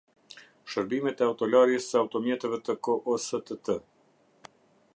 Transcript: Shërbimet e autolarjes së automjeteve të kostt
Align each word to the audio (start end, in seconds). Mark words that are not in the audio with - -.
Shërbimet 0.75 1.19
e 1.21 1.27
autolarjes 1.33 1.89
së 1.91 1.99
automjeteve 2.05 2.59
të 2.69 2.77
kostt 2.87 3.71